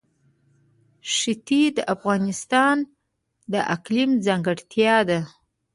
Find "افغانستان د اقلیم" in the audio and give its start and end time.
1.93-4.11